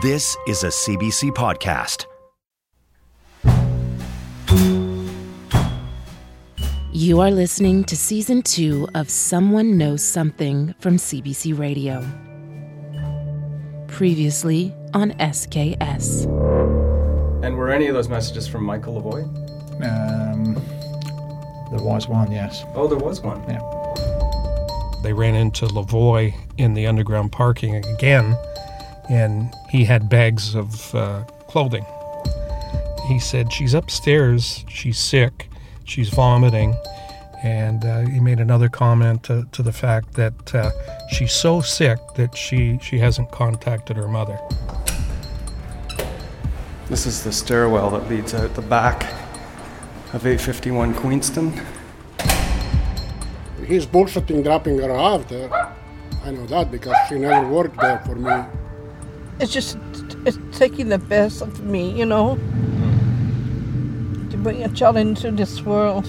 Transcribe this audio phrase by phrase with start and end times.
[0.00, 2.04] This is a CBC podcast.
[6.92, 12.04] You are listening to season two of Someone Knows Something from CBC Radio.
[13.88, 16.24] Previously on SKS.
[17.42, 19.24] And were any of those messages from Michael Lavoie?
[19.82, 20.54] Um,
[21.70, 22.64] there was one, yes.
[22.74, 23.42] Oh, there was one.
[23.48, 23.58] Yeah.
[25.02, 28.36] They ran into Lavoie in the underground parking again,
[29.08, 31.84] and he had bags of uh, clothing.
[33.06, 35.48] He said, She's upstairs, she's sick,
[35.84, 36.74] she's vomiting.
[37.42, 40.70] And uh, he made another comment to, to the fact that uh,
[41.08, 44.38] she's so sick that she, she hasn't contacted her mother.
[46.88, 49.04] This is the stairwell that leads out the back
[50.12, 51.52] of 851 Queenston.
[53.66, 55.50] He's bullshitting dropping her off there.
[56.24, 58.57] I know that because she never worked there for me.
[59.40, 59.78] It's just
[60.26, 62.34] it's taking the best of me, you know,
[64.30, 66.06] to bring a child into this world.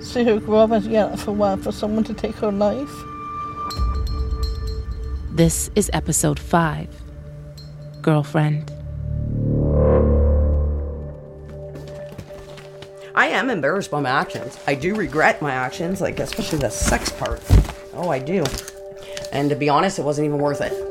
[0.00, 1.64] See her grow up and yeah, for what?
[1.64, 2.92] For someone to take her life?
[5.32, 6.88] This is episode five
[8.00, 8.70] Girlfriend.
[13.16, 14.56] I am embarrassed by my actions.
[14.68, 17.42] I do regret my actions, like especially the sex part.
[17.92, 18.44] Oh, I do.
[19.32, 20.89] And to be honest, it wasn't even worth it.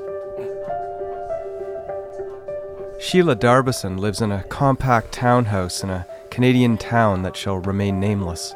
[3.10, 8.54] Sheila Darbyson lives in a compact townhouse in a Canadian town that shall remain nameless.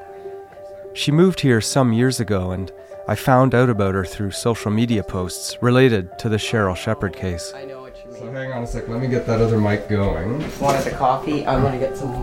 [0.93, 2.71] She moved here some years ago, and
[3.07, 7.51] I found out about her through social media posts related to the Sheryl Sheppard case.
[7.55, 8.19] I know what you mean.
[8.19, 10.33] So hang on a sec, let me get that other mic going.
[10.59, 11.43] Wanted the coffee.
[11.47, 12.13] I'm gonna get some.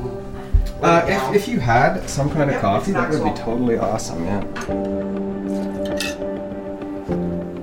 [0.80, 4.44] Uh, if, if you had some kind of coffee, that would be totally awesome, yeah.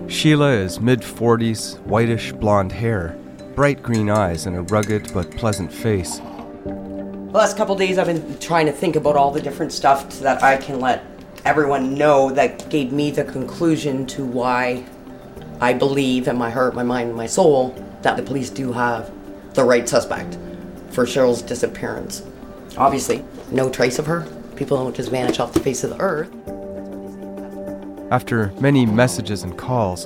[0.10, 3.16] Sheila is mid 40s, whitish blonde hair,
[3.58, 6.20] bright green eyes, and a rugged but pleasant face.
[6.64, 10.24] The last couple days, I've been trying to think about all the different stuff so
[10.26, 11.04] that I can let
[11.44, 14.86] everyone know that gave me the conclusion to why
[15.60, 19.12] I believe in my heart, my mind, and my soul that the police do have
[19.56, 20.38] the right suspect
[20.92, 22.22] for Sheryl's disappearance.
[22.78, 24.28] Obviously, no trace of her.
[24.56, 26.30] People don't just vanish off the face of the earth.
[28.12, 30.06] After many messages and calls,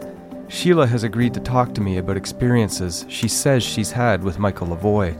[0.52, 4.68] Sheila has agreed to talk to me about experiences she says she's had with Michael
[4.68, 5.16] Lavoie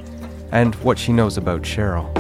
[0.52, 2.12] and what she knows about Sheryl.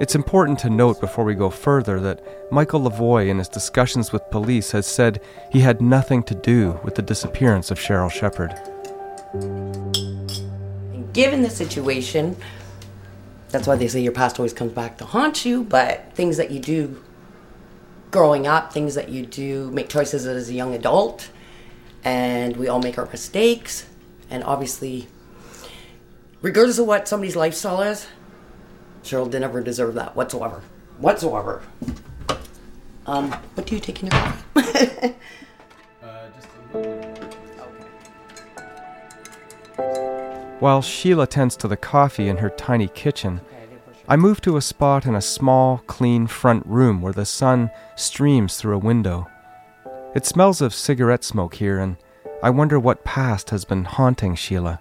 [0.00, 4.28] It's important to note before we go further that Michael Lavoie, in his discussions with
[4.32, 8.50] police, has said he had nothing to do with the disappearance of Sheryl Sheppard.
[11.12, 12.36] Given the situation,
[13.50, 16.50] that's why they say your past always comes back to haunt you, but things that
[16.50, 17.00] you do
[18.10, 21.30] growing up, things that you do, make choices as a young adult,
[22.04, 23.86] and we all make our mistakes,
[24.28, 25.06] and obviously,
[26.42, 28.06] regardless of what somebody's lifestyle is,
[29.02, 30.62] Sheryl didn't ever deserve that whatsoever.
[30.98, 31.62] Whatsoever.
[33.06, 35.14] Um, what do you take in your coffee?
[40.60, 43.40] While Sheila tends to the coffee in her tiny kitchen,
[44.10, 48.56] I move to a spot in a small, clean front room where the sun streams
[48.56, 49.28] through a window.
[50.16, 51.96] It smells of cigarette smoke here, and
[52.42, 54.80] I wonder what past has been haunting Sheila.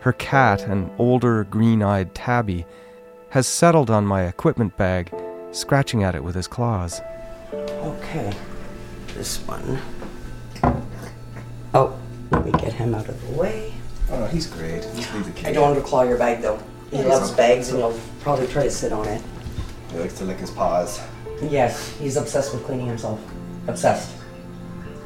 [0.00, 2.66] Her cat, an older green eyed tabby,
[3.30, 5.14] has settled on my equipment bag,
[5.50, 7.00] scratching at it with his claws.
[7.54, 8.34] Okay,
[9.14, 9.78] this one.
[11.72, 11.98] Oh,
[12.30, 13.72] let me get him out of the way.
[14.10, 14.82] Oh, he's great.
[14.94, 15.46] Just leave the kid.
[15.46, 16.62] I don't want him to claw your bag though.
[16.92, 19.22] He loves bags and he'll probably try to sit on it.
[19.90, 21.00] He likes to lick his paws.
[21.42, 23.18] Yes, he's obsessed with cleaning himself.
[23.66, 24.14] Obsessed.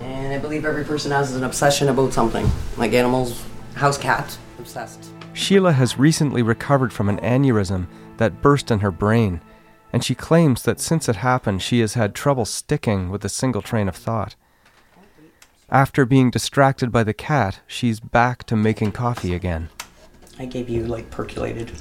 [0.01, 2.51] And I believe every person has an obsession about something.
[2.77, 3.43] Like animals,
[3.75, 5.11] house cats, obsessed.
[5.33, 7.87] Sheila has recently recovered from an aneurysm
[8.17, 9.41] that burst in her brain,
[9.93, 13.63] and she claims that since it happened, she has had trouble sticking with a single
[13.63, 14.35] train of thought.
[15.69, 19.69] After being distracted by the cat, she's back to making coffee again.
[20.39, 21.73] I gave you like percolated.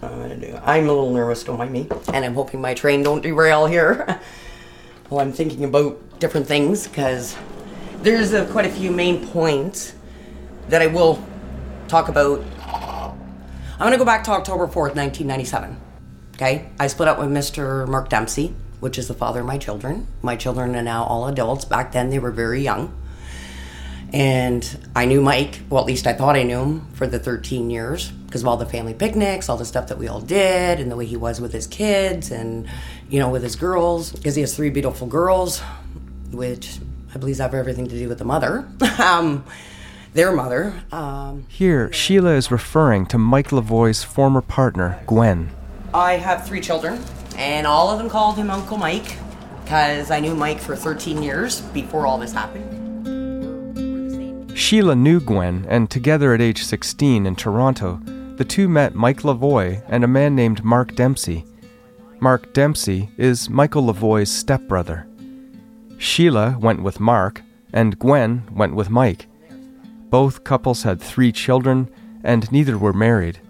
[0.00, 0.58] Do.
[0.64, 4.18] I'm a little nervous, don't mind me, and I'm hoping my train don't derail here.
[5.10, 7.36] well, I'm thinking about different things because
[8.00, 9.92] there's a, quite a few main points
[10.68, 11.22] that I will
[11.88, 12.42] talk about.
[12.62, 15.78] I'm going to go back to October 4th, 1997.
[16.36, 16.70] Okay?
[16.78, 17.86] I split up with Mr.
[17.86, 20.06] Mark Dempsey, which is the father of my children.
[20.22, 21.66] My children are now all adults.
[21.66, 22.96] Back then, they were very young.
[24.12, 27.70] And I knew Mike, well, at least I thought I knew him for the 13
[27.70, 30.90] years because of all the family picnics, all the stuff that we all did, and
[30.90, 32.68] the way he was with his kids and,
[33.08, 35.60] you know, with his girls, because he has three beautiful girls,
[36.30, 36.78] which
[37.14, 38.68] I believe have everything to do with the mother,
[38.98, 39.44] um,
[40.12, 40.74] their mother.
[40.92, 45.50] Um, Here, Sheila is referring to Mike Lavoie's former partner, Gwen.
[45.92, 47.02] I have three children,
[47.36, 49.16] and all of them called him Uncle Mike
[49.64, 52.69] because I knew Mike for 13 years before all this happened.
[54.60, 57.98] Sheila knew Gwen, and together at age 16 in Toronto,
[58.36, 61.46] the two met Mike Lavoie and a man named Mark Dempsey.
[62.20, 65.08] Mark Dempsey is Michael Lavoie's stepbrother.
[65.96, 67.42] Sheila went with Mark,
[67.72, 69.26] and Gwen went with Mike.
[70.10, 71.90] Both couples had three children,
[72.22, 73.40] and neither were married.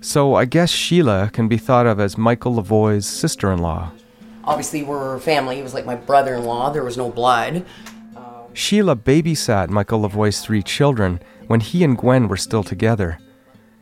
[0.00, 3.92] So I guess Sheila can be thought of as Michael Lavoie's sister in law.
[4.44, 5.56] Obviously, we're family.
[5.56, 6.70] He was like my brother in law.
[6.70, 7.66] There was no blood.
[8.52, 13.18] Sheila babysat Michael Lavoie's three children when he and Gwen were still together.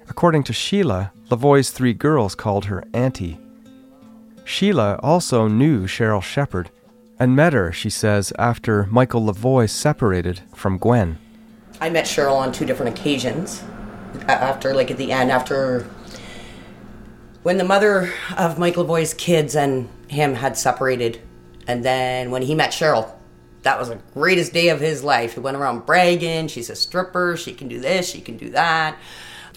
[0.09, 3.38] According to Sheila, Lavoie's three girls called her Auntie.
[4.44, 6.70] Sheila also knew Sheryl Sheppard
[7.19, 11.19] and met her, she says, after Michael Lavoie separated from Gwen.
[11.81, 13.62] I met Sheryl on two different occasions.
[14.26, 15.87] After, like, at the end, after
[17.43, 21.21] when the mother of Michael Lavoie's kids and him had separated,
[21.67, 23.12] and then when he met Sheryl,
[23.63, 25.35] that was the greatest day of his life.
[25.35, 28.97] He went around bragging, she's a stripper, she can do this, she can do that,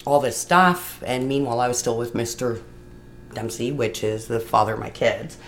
[0.04, 1.02] all this stuff.
[1.06, 2.62] And meanwhile, I was still with Mr.
[3.32, 5.38] Dempsey, which is the father of my kids.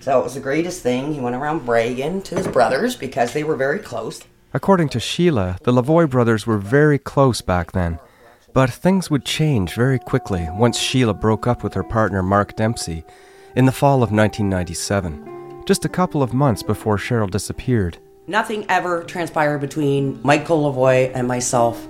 [0.00, 1.14] So it was the greatest thing.
[1.14, 4.22] He went around bragging to his brothers because they were very close.
[4.54, 7.98] According to Sheila, the Lavoie brothers were very close back then.
[8.54, 13.04] But things would change very quickly once Sheila broke up with her partner Mark Dempsey
[13.54, 15.35] in the fall of 1997,
[15.66, 17.98] just a couple of months before Sheryl disappeared.
[18.26, 21.86] Nothing ever transpired between Michael Lavoie and myself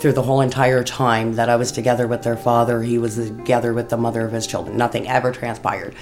[0.00, 2.82] through the whole entire time that I was together with their father.
[2.82, 4.76] He was together with the mother of his children.
[4.76, 5.94] Nothing ever transpired.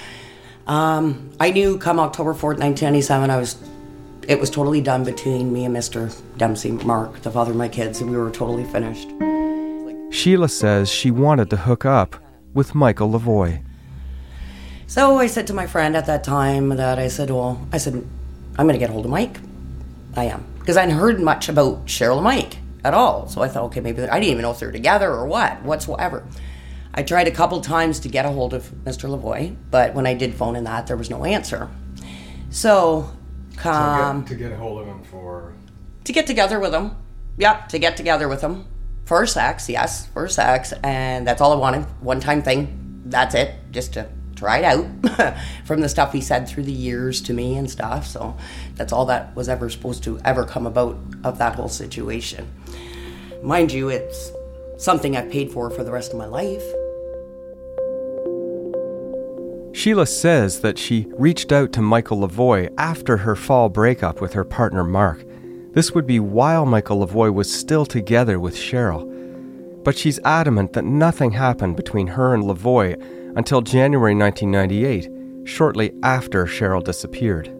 [0.66, 3.56] Um, I knew come October 4th, 1997, I was
[4.28, 6.12] it was totally done between me and Mr.
[6.36, 9.08] Dempsey, Mark, the father of my kids, and we were totally finished.
[10.12, 12.16] Sheila says she wanted to hook up
[12.52, 13.62] with Michael Lavoie.
[14.88, 17.94] So I said to my friend at that time that I said, well, I said,
[18.56, 19.38] I'm going to get hold of Mike.
[20.16, 20.44] I am.
[20.60, 23.28] Because I hadn't heard much about Sheryl and Mike at all.
[23.28, 25.62] So I thought, okay, maybe I didn't even know if they were together or what,
[25.62, 26.24] whatsoever.
[26.94, 29.08] I tried a couple times to get a hold of Mr.
[29.10, 31.68] Lavoie, but when I did phone in that, there was no answer.
[32.50, 33.10] So,
[33.64, 35.52] um, to, get, to get a hold of him for
[36.04, 36.92] to get together with him.
[37.38, 38.64] Yep, to get together with him
[39.04, 39.68] for sex.
[39.68, 41.82] Yes, for sex, and that's all I wanted.
[42.00, 43.02] One time thing.
[43.04, 43.54] That's it.
[43.72, 44.08] Just to
[44.42, 48.06] it out from the stuff he said through the years to me and stuff.
[48.06, 48.36] So
[48.74, 52.50] that's all that was ever supposed to ever come about of that whole situation.
[53.42, 54.32] Mind you, it's
[54.76, 56.64] something I've paid for for the rest of my life.
[59.76, 64.44] Sheila says that she reached out to Michael Lavoie after her fall breakup with her
[64.44, 65.24] partner Mark.
[65.72, 69.12] This would be while Michael Lavoie was still together with Sheryl.
[69.84, 72.96] But she's adamant that nothing happened between her and Lavoie
[73.36, 77.52] until January 1998, shortly after Sheryl disappeared.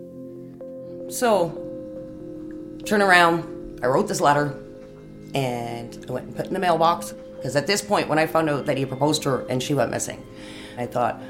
[1.08, 1.50] So,
[2.84, 4.58] turn around, I wrote this letter,
[5.34, 7.14] and I went and put it in the mailbox.
[7.36, 9.74] Because at this point, when I found out that he proposed to her and she
[9.74, 10.24] went missing,
[10.78, 11.20] I thought,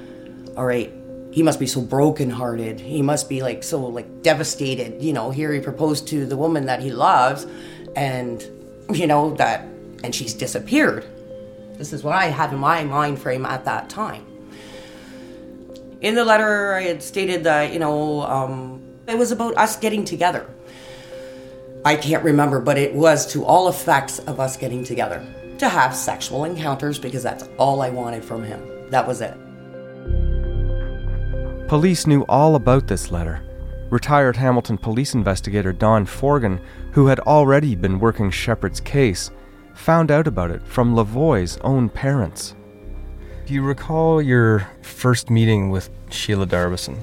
[0.57, 0.93] all right,
[1.33, 2.81] he must be so brokenhearted.
[2.81, 5.03] He must be like so like devastated.
[5.03, 7.47] You know, here he proposed to the woman that he loves,
[7.95, 8.43] and
[8.95, 9.63] you know that,
[10.03, 11.05] and she's disappeared.
[11.75, 14.26] This is what I had in my mind frame at that time.
[16.07, 20.05] In the letter, I had stated that you know um, it was about us getting
[20.05, 20.47] together.
[21.85, 25.27] I can't remember, but it was to all effects of us getting together
[25.59, 28.89] to have sexual encounters because that's all I wanted from him.
[28.91, 29.35] That was it.
[31.67, 33.43] Police knew all about this letter.
[33.91, 36.61] Retired Hamilton police investigator Don Forgan,
[36.93, 39.33] who had already been working Sheppard's case,
[39.75, 42.55] found out about it from Lavoie's own parents.
[43.47, 46.99] Do you recall your first meeting with Sheila Darbyson?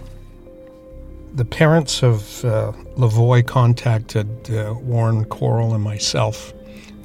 [1.33, 6.53] The parents of uh, Lavoie contacted uh, Warren Coral and myself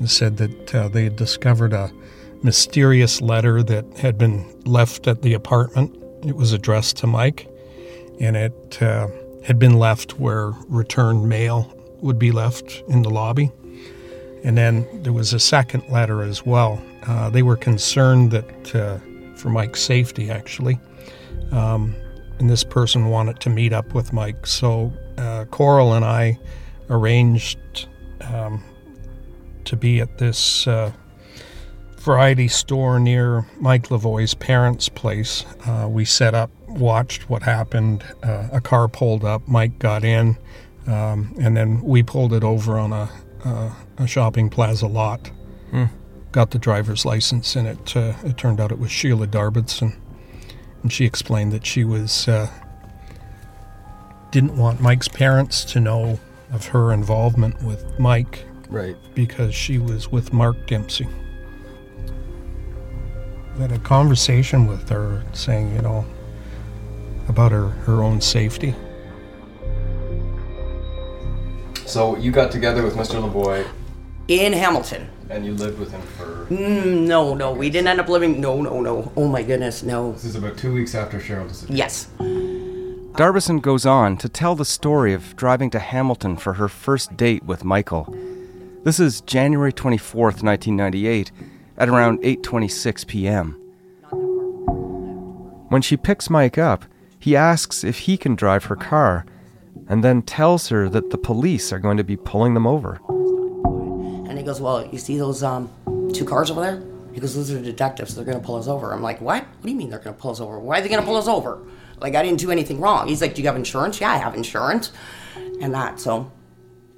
[0.01, 1.93] and said that uh, they had discovered a
[2.43, 5.95] mysterious letter that had been left at the apartment
[6.27, 7.49] it was addressed to Mike,
[8.19, 9.07] and it uh,
[9.45, 13.53] had been left where return mail would be left in the lobby.
[14.43, 16.83] And then there was a second letter as well.
[17.07, 18.99] Uh, they were concerned that, uh,
[19.39, 20.79] for Mike's safety, actually,
[21.53, 21.95] um,
[22.39, 24.47] and this person wanted to meet up with Mike.
[24.47, 26.39] So uh, Coral and I
[26.91, 27.87] arranged
[28.21, 28.63] um,
[29.65, 30.93] to be at this uh,
[31.99, 35.45] variety store near Mike Lavoie's parents' place.
[35.67, 38.05] Uh, we set up, watched what happened.
[38.23, 40.37] Uh, a car pulled up, Mike got in,
[40.87, 43.11] um, and then we pulled it over on a,
[43.45, 45.31] uh, a shopping plaza lot.
[45.71, 45.85] Hmm.
[46.33, 49.97] Got the driver's license, and it uh, it turned out it was Sheila Darbyson,
[50.83, 52.51] and she explained that she was uh,
[54.31, 56.21] didn't want Mike's parents to know
[56.53, 58.97] of her involvement with Mike, right?
[59.15, 61.09] Because she was with Mark Dempsey
[63.61, 66.05] had a conversation with her saying, you know,
[67.29, 68.75] about her, her own safety.
[71.85, 73.21] So you got together with Mr.
[73.21, 73.67] Lavoie
[74.29, 75.09] in Hamilton.
[75.31, 76.47] And you lived with him for.
[76.47, 78.41] Mm, no, no, we didn't end up living.
[78.41, 79.13] No, no, no.
[79.17, 80.13] Oh my goodness, no.
[80.13, 81.79] This is about two weeks after Sheryl disappeared.
[81.79, 82.09] Yes.
[82.19, 87.45] Darbyson goes on to tell the story of driving to Hamilton for her first date
[87.45, 88.15] with Michael.
[88.85, 91.33] This is January 24th, 1998,
[91.77, 93.53] at around 8:26 p.m.
[95.69, 96.85] When she picks Mike up,
[97.19, 99.27] he asks if he can drive her car
[99.89, 103.01] and then tells her that the police are going to be pulling them over.
[104.49, 105.71] Goes, Well, you see those um,
[106.15, 106.83] two cars over there?
[107.13, 108.15] He goes, Those are detectives.
[108.15, 108.95] They're going to pull us over.
[108.95, 109.43] I'm like, What?
[109.43, 110.59] What do you mean they're going to pull us over?
[110.59, 111.61] Why are they going to pull us over?
[111.99, 113.09] Like, I didn't do anything wrong.
[113.09, 114.01] He's like, Do you have insurance?
[114.01, 114.91] Yeah, I have insurance.
[115.61, 116.33] And that, so.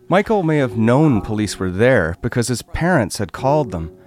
[0.09, 3.99] Michael may have known police were there because his parents had called them.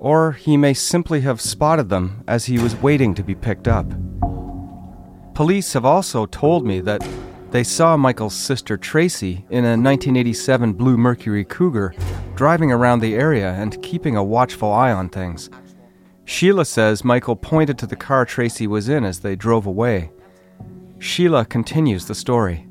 [0.00, 3.86] Or he may simply have spotted them as he was waiting to be picked up.
[5.32, 7.06] Police have also told me that
[7.54, 11.94] they saw Michael's sister Tracy in a 1987 Blue Mercury Cougar
[12.34, 15.50] driving around the area and keeping a watchful eye on things.
[16.24, 20.10] Sheila says Michael pointed to the car Tracy was in as they drove away.
[20.98, 22.66] Sheila continues the story.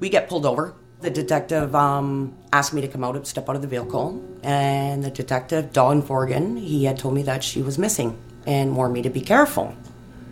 [0.00, 0.74] We get pulled over.
[1.02, 4.20] The detective um, asked me to come out and step out of the vehicle.
[4.42, 8.18] And the detective, Don Forgan, he had told me that she was missing
[8.48, 9.76] and warned me to be careful.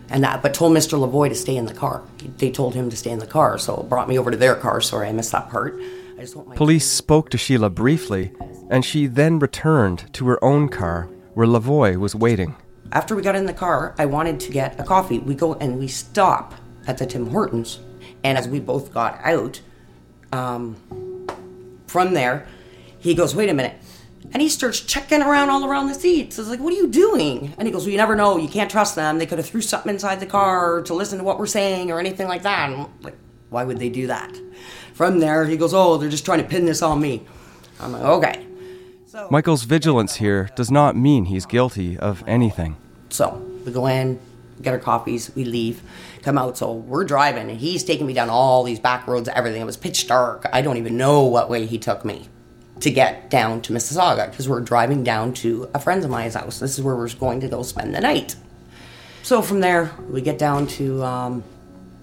[0.09, 0.99] And that, but told Mr.
[0.99, 2.03] Lavoie to stay in the car.
[2.37, 4.55] They told him to stay in the car, so it brought me over to their
[4.55, 4.81] car.
[4.81, 5.79] Sorry, I missed that part.
[6.17, 8.31] I just want my Police spoke to Sheila briefly,
[8.69, 12.55] and she then returned to her own car where Lavoie was waiting.
[12.91, 15.19] After we got in the car, I wanted to get a coffee.
[15.19, 16.53] We go and we stop
[16.85, 17.79] at the Tim Hortons.
[18.23, 19.61] And as we both got out,
[20.31, 20.75] um,
[21.87, 22.47] from there,
[22.99, 23.75] he goes, wait a minute.
[24.33, 26.39] And he starts checking around all around the seats.
[26.39, 27.53] I was like, what are you doing?
[27.57, 28.37] And he goes, well, you never know.
[28.37, 29.19] You can't trust them.
[29.19, 31.99] They could have threw something inside the car to listen to what we're saying or
[31.99, 32.71] anything like that.
[32.71, 33.15] And I'm like,
[33.51, 34.35] why would they do that?
[34.95, 37.21] From there, he goes, oh, they're just trying to pin this on me.
[37.79, 38.47] I'm like, okay.
[39.29, 42.75] Michael's vigilance here does not mean he's guilty of anything.
[43.09, 44.19] So we go in,
[44.63, 45.83] get our coffees, we leave,
[46.23, 46.57] come out.
[46.57, 49.61] So we're driving, and he's taking me down all these back roads, everything.
[49.61, 50.47] It was pitch dark.
[50.51, 52.27] I don't even know what way he took me
[52.83, 56.59] to get down to Mississauga because we're driving down to a friend of mine's house.
[56.59, 58.35] This is where we're going to go spend the night.
[59.21, 61.43] So from there, we get down to um,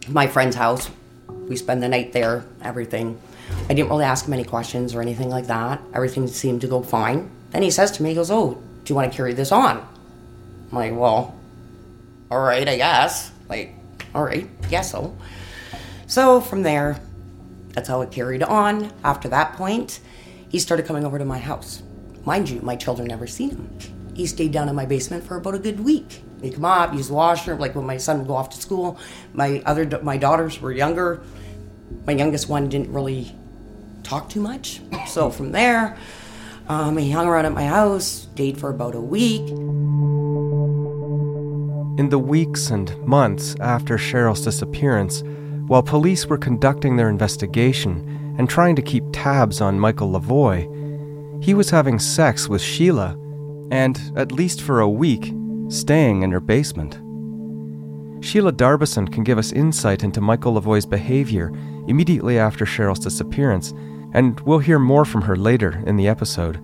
[0.08, 0.88] my friend's house.
[1.28, 3.20] We spend the night there, everything.
[3.68, 5.82] I didn't really ask him any questions or anything like that.
[5.92, 7.30] Everything seemed to go fine.
[7.50, 9.86] Then he says to me, he goes, Oh, do you want to carry this on?
[10.70, 11.38] I'm like, Well,
[12.30, 13.32] all right, I guess.
[13.50, 13.74] Like,
[14.14, 15.14] all right, guess so.
[16.06, 16.98] So from there,
[17.74, 18.90] that's how it carried on.
[19.04, 20.00] After that point,
[20.50, 21.82] he started coming over to my house.
[22.24, 23.78] Mind you, my children never seen him.
[24.14, 26.22] He stayed down in my basement for about a good week.
[26.42, 28.98] He'd come up, use the washroom, like when my son would go off to school.
[29.32, 31.22] My other, my daughters were younger.
[32.04, 33.32] My youngest one didn't really
[34.02, 34.80] talk too much.
[35.06, 35.96] So from there,
[36.68, 39.48] um, he hung around at my house, stayed for about a week.
[41.98, 45.22] In the weeks and months after Sheryl's disappearance,
[45.68, 50.64] while police were conducting their investigation and trying to keep tabs on Michael Lavoie.
[51.44, 53.18] he was having sex with Sheila
[53.70, 55.34] and, at least for a week,
[55.68, 56.94] staying in her basement.
[58.24, 61.52] Sheila Darbyson can give us insight into Michael Lavoie's behavior
[61.86, 63.74] immediately after Sheryl's disappearance,
[64.14, 66.58] and we'll hear more from her later in the episode.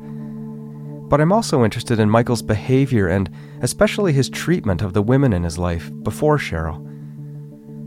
[1.11, 5.43] But I'm also interested in Michael's behavior and especially his treatment of the women in
[5.43, 6.81] his life before Sheryl.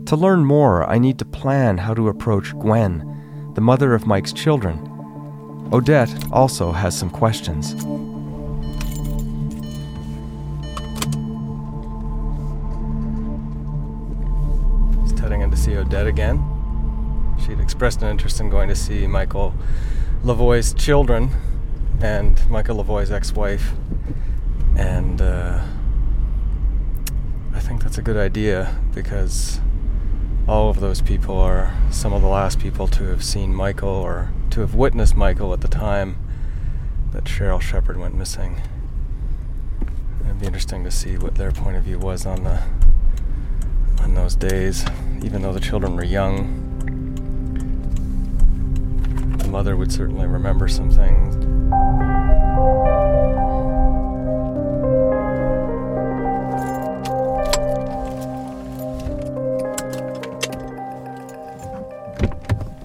[0.06, 3.19] To learn more, I need to plan how to approach Gwen,
[3.60, 4.78] the mother of Mike's children.
[5.70, 7.74] Odette also has some questions.
[15.02, 16.42] Just heading in to see Odette again.
[17.44, 19.52] She'd expressed an interest in going to see Michael
[20.24, 21.28] Lavoie's children
[22.00, 23.72] and Michael Lavoie's ex-wife,
[24.74, 25.62] and uh,
[27.52, 29.60] I think that's a good idea because
[30.50, 34.32] all of those people are some of the last people to have seen Michael or
[34.50, 36.16] to have witnessed Michael at the time
[37.12, 38.60] that Sheryl Sheppard went missing.
[40.24, 42.60] It'd be interesting to see what their point of view was on the
[44.02, 44.84] on those days,
[45.22, 46.66] even though the children were young.
[49.38, 51.36] The mother would certainly remember some things.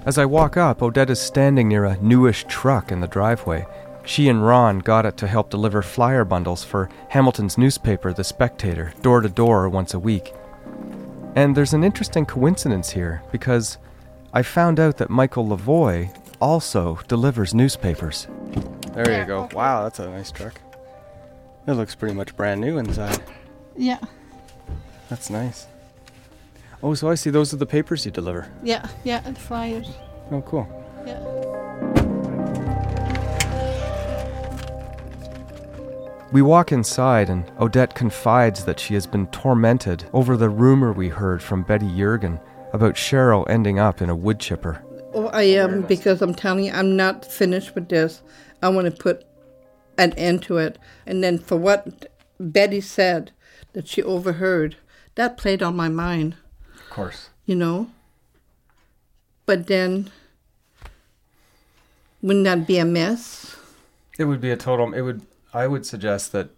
[0.05, 3.65] As I walk up, Odette is standing near a newish truck in the driveway.
[4.05, 8.93] She and Ron got it to help deliver flyer bundles for Hamilton's newspaper, The Spectator,
[9.01, 10.31] door to door once a week.
[11.35, 13.79] And there's an interesting coincidence here because
[14.31, 18.27] I found out that Michael Lavoie also delivers newspapers.
[18.93, 19.49] There you go.
[19.53, 20.61] Wow, that's a nice truck.
[21.65, 23.23] It looks pretty much brand new inside.
[23.75, 23.99] Yeah.
[25.09, 25.65] That's nice.
[26.83, 28.47] Oh, so I see those are the papers you deliver.
[28.63, 29.89] Yeah, yeah, and flyers.
[30.31, 30.67] Oh, cool.
[31.05, 31.19] Yeah.
[36.31, 41.07] We walk inside, and Odette confides that she has been tormented over the rumor we
[41.07, 42.39] heard from Betty Jurgen
[42.73, 44.83] about Sheryl ending up in a wood chipper.
[45.13, 48.21] Oh, I am because I'm telling you, I'm not finished with this.
[48.61, 49.23] I want to put
[49.97, 50.77] an end to it.
[51.05, 53.31] And then for what Betty said
[53.71, 54.75] that she overheard,
[55.15, 56.44] that played on my mind, Of
[56.95, 57.29] course.
[57.45, 57.87] you know.
[59.45, 60.09] But then,
[62.21, 63.55] wouldn't that be a mess?
[64.17, 64.93] It would be a total.
[64.93, 65.21] It would.
[65.53, 66.49] I would suggest that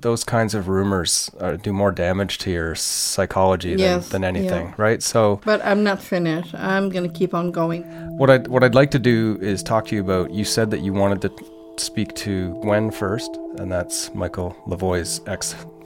[0.00, 4.66] those kinds of rumors uh, do more damage to your psychology than, Yes, than anything,
[4.66, 4.74] yeah.
[4.76, 5.02] right?
[5.02, 6.54] So But I'm not finished.
[6.54, 7.82] I'm gonna keep on going.
[8.18, 10.30] what I what I'd like to do is talk to you about.
[10.32, 11.30] You said that you wanted to
[11.76, 15.20] speak to Gwen first, and that's Michael Lavoie's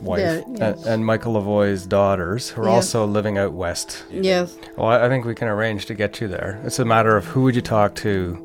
[0.00, 2.74] ex-wife, Yeah, and, and Michael Lavoie's daughters, who are Yes.
[2.94, 4.04] also living out west.
[4.11, 4.56] Yes.
[4.76, 6.61] Well, I I think we can arrange to get you there.
[6.64, 8.37] It's a matter of who would you talk to,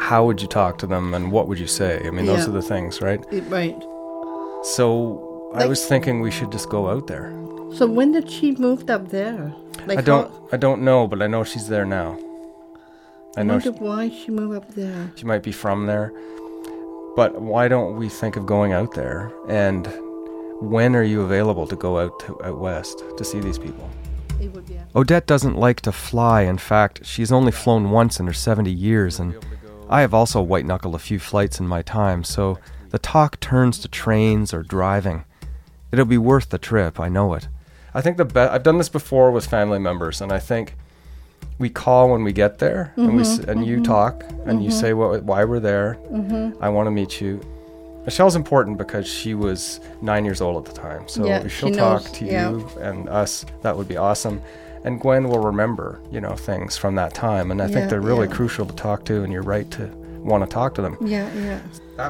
[0.00, 2.00] how would you talk to them, and what would you say.
[2.06, 3.20] I mean, those are the things, right?
[3.30, 3.76] It- Right.
[4.64, 7.32] So I was thinking we should just go out there.
[7.74, 9.52] So when did she moved up there?
[9.86, 12.16] Like I don't, how- I don't know, but I know she's there now.
[13.36, 15.10] I I know wonder she, why she moved up there.
[15.16, 16.12] she might be from there.
[17.16, 19.32] But why don't we think of going out there?
[19.48, 19.86] And
[20.62, 23.88] when are you available to go out to, out west to see these people?
[24.40, 24.78] It would be.
[24.94, 26.42] Odette doesn't like to fly.
[26.42, 29.34] In fact, she's only flown once in her 70 years, and
[29.88, 32.58] I have also white knuckled a few flights in my time, so
[32.90, 35.24] the talk turns to trains or driving.
[35.90, 37.48] It'll be worth the trip, I know it.
[37.94, 40.76] I think the best, I've done this before with family members, and I think
[41.58, 44.70] we call when we get there, and we s- Mhm, you mhm, talk, and you
[44.70, 44.80] mhm.
[44.80, 45.98] say what, why we're there.
[46.10, 46.56] Mhm.
[46.60, 47.40] I want to meet you.
[48.04, 51.68] Michelle's important because she was nine years old at the time, so Yeah, if she'll
[51.70, 52.50] she talk knows, to yeah.
[52.50, 54.42] you and us, that would be awesome.
[54.84, 58.00] And Gwen will remember, you know, things from that time, and I Yeah, think they're
[58.00, 58.34] really yeah.
[58.34, 59.86] crucial to talk to, and you're right to
[60.24, 60.96] want to talk to them.
[61.00, 61.60] Yeah, yeah.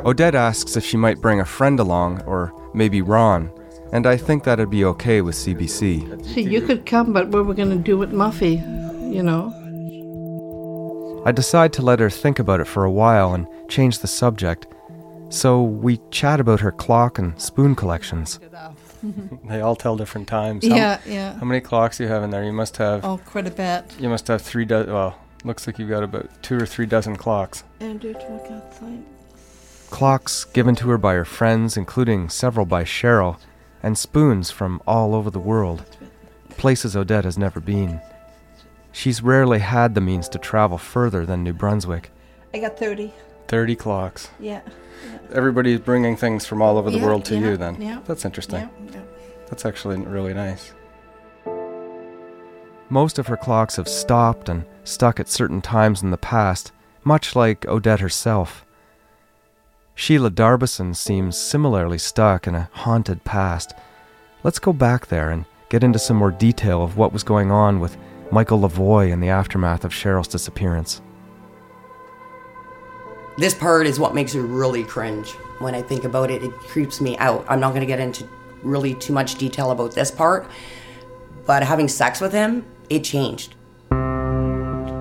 [0.07, 3.51] Odette asks if she might bring a friend along, or maybe Ron,
[3.93, 6.25] and I think that'd be okay with CBC.
[6.25, 8.57] See, you could come, but what we're gonna do with Muffy,
[9.13, 9.53] you know?
[11.27, 14.67] I decide to let her think about it for a while and change the subject.
[15.33, 18.39] So we chat about her clock and spoon collections.
[19.49, 20.63] they all tell different times.
[20.63, 21.39] Yeah, yeah.
[21.39, 22.45] How many clocks do you have in there?
[22.45, 23.03] You must have.
[23.03, 23.85] Oh, quite a bit.
[23.99, 24.93] You must have three dozen.
[24.93, 27.65] Well, looks like you've got about two or three dozen clocks.
[27.81, 29.03] Andrew, look outside.
[29.89, 33.39] Clocks given to her by her friends, including several by Sheryl,
[33.83, 35.83] and spoons from all over the world,
[36.51, 38.03] places Odette has never been.
[38.93, 42.11] She's rarely had the means to travel further than New Brunswick.
[42.53, 43.15] I got 30.
[43.49, 44.29] 30 clocks.
[44.39, 44.61] Yeah.
[45.33, 47.81] Everybody's bringing things from all over the Yeah, world to yeah, you then.
[47.81, 48.69] yeah, That's interesting.
[49.49, 50.73] That's actually really nice.
[52.89, 56.73] Most of her clocks have stopped and stuck at certain times in the past,
[57.05, 58.65] much like Odette herself.
[59.95, 63.75] Sheila Darbyson seems similarly stuck in a haunted past.
[64.43, 67.81] Let's go back there and get into some more detail of what was going on
[67.81, 67.97] with
[68.31, 71.01] Michael Lavoie in the aftermath of Sheryl's disappearance.
[73.43, 75.33] This part is what makes it really cringe.
[75.59, 77.45] When I think about it, it creeps me out.
[77.49, 78.25] I'm not going to get into
[78.63, 80.49] really too much detail about this part,
[81.45, 83.57] but having sex with him, it changed.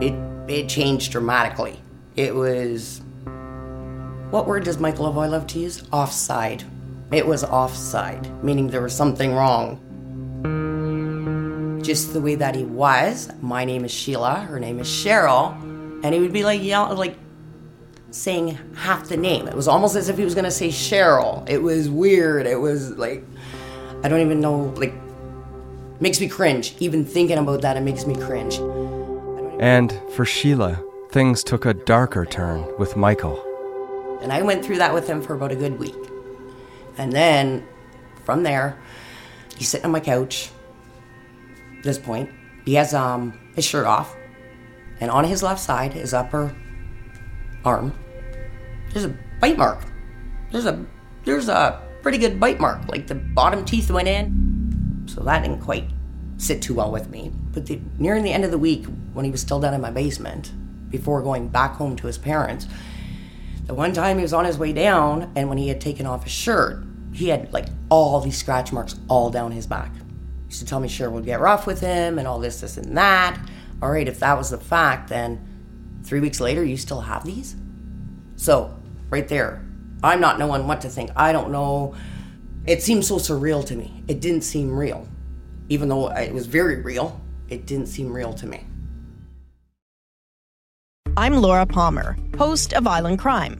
[0.01, 0.15] It
[0.47, 1.79] it changed dramatically.
[2.15, 3.03] It was
[4.31, 5.83] what word does Michael Lavoie love to use?
[5.91, 6.63] Offside.
[7.11, 9.77] It was offside, meaning there was something wrong.
[11.83, 13.29] Just the way that he was.
[13.39, 14.39] My name is Sheila.
[14.39, 15.53] Her name is Sheryl,
[16.03, 17.20] and he would be like yell like
[18.11, 19.47] saying half the name.
[19.47, 21.47] It was almost as if he was going to say Sheryl.
[21.49, 22.45] It was weird.
[22.45, 23.23] It was like,
[24.03, 24.93] I don't even know, like,
[25.99, 26.75] makes me cringe.
[26.79, 28.55] Even thinking about that, it makes me cringe.
[29.59, 33.47] And for Sheila, things took a darker turn with Michael.
[34.21, 35.95] And I went through that with him for about a good week.
[36.97, 37.65] And then
[38.25, 38.77] from there,
[39.57, 40.51] he's sitting on my couch.
[41.77, 42.29] At this point,
[42.65, 44.15] he has um, his shirt off.
[44.99, 46.55] And on his left side, his upper
[47.63, 47.93] arm,
[48.91, 49.83] there's a bite mark.
[50.51, 50.85] There's a
[51.23, 52.87] there's a pretty good bite mark.
[52.87, 55.05] Like the bottom teeth went in.
[55.07, 55.89] So that didn't quite
[56.37, 57.31] sit too well with me.
[57.53, 59.91] But the, nearing the end of the week, when he was still down in my
[59.91, 60.51] basement,
[60.89, 62.67] before going back home to his parents,
[63.65, 66.23] the one time he was on his way down, and when he had taken off
[66.23, 69.93] his shirt, he had like all these scratch marks all down his back.
[69.93, 72.77] He used to tell me Sheryl would get rough with him and all this, this,
[72.77, 73.39] and that.
[73.81, 75.45] All right, if that was the fact, then
[76.03, 77.55] three weeks later, you still have these?
[78.35, 78.77] So,
[79.09, 79.65] right there,
[80.03, 81.11] I'm not knowing what to think.
[81.15, 81.95] I don't know.
[82.65, 84.03] It seemed so surreal to me.
[84.07, 85.07] It didn't seem real.
[85.69, 88.65] Even though it was very real, it didn't seem real to me.
[91.17, 93.59] I'm Laura Palmer, host of Island Crime.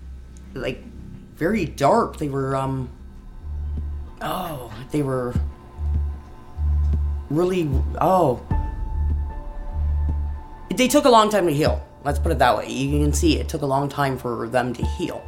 [0.53, 0.83] like
[1.35, 2.17] very dark.
[2.17, 2.89] They were um
[4.21, 5.33] oh, they were
[7.29, 8.41] really oh.
[10.73, 11.85] They took a long time to heal.
[12.03, 12.69] Let's put it that way.
[12.71, 15.23] You can see it took a long time for them to heal.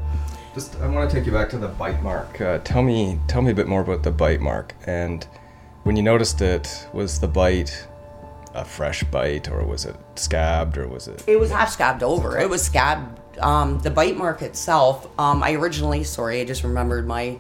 [0.54, 2.40] Just, I want to take you back to the bite mark.
[2.40, 4.74] Uh, tell me, tell me a bit more about the bite mark.
[4.86, 5.26] And
[5.84, 7.88] when you noticed it, was the bite
[8.54, 11.24] a fresh bite, or was it scabbed, or was it?
[11.28, 12.38] It was half scabbed over.
[12.38, 13.20] It was scabbed.
[13.40, 15.08] Um, the bite mark itself.
[15.20, 17.40] Um, I originally, sorry, I just remembered my.